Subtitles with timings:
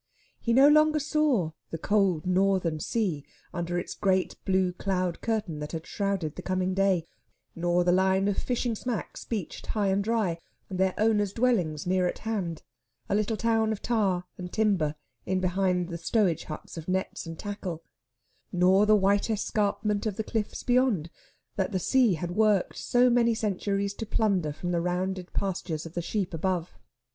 [0.39, 5.73] He no longer saw the cold northern sea under its great blue cloud curtain that
[5.73, 7.05] had shrouded the coming day;
[7.55, 10.39] nor the line of fishing smacks, beached high and dry,
[10.71, 12.63] and their owners' dwellings near at hand,
[13.09, 14.95] a little town of tar and timber
[15.27, 17.83] in behind the stowage huts of nets and tackle,
[18.51, 21.11] nor the white escarpment of the cliffs beyond,
[21.57, 25.93] that the sea had worked so many centuries to plunder from the rounded pastures of
[25.93, 26.71] the sheep above.